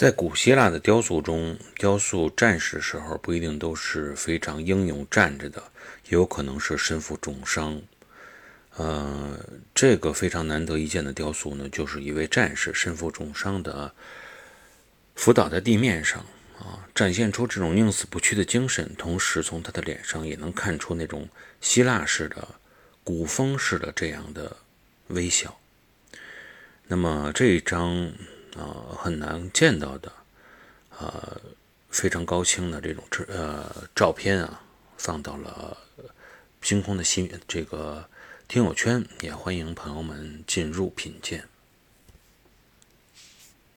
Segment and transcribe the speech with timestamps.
[0.00, 5.62] 在古希腊的雕塑中，雕塑战士的时候不一定都是非常英勇站着的，
[6.08, 7.82] 也有可能是身负重伤。
[8.76, 9.38] 呃，
[9.74, 13.92] 这个非常难得一见的雕塑呢，就是一位战士身负重伤的
[15.16, 16.24] 伏倒在地面上
[16.58, 21.28] 啊，展现出这种宁死不屈的精神，同时从他的脸上也能看出那种
[21.60, 22.48] 希腊式的
[23.04, 24.56] 古风式的这样的
[25.08, 25.60] 微笑。
[26.86, 28.10] 那么这一张。
[28.56, 30.12] 啊，很难见到的，
[30.98, 31.40] 呃，
[31.90, 33.64] 非常高清的这种呃
[33.94, 34.62] 照片啊，
[34.96, 35.76] 放到了
[36.62, 38.08] 星空的星这个
[38.48, 41.49] 听友圈，也欢迎朋友们进入品鉴。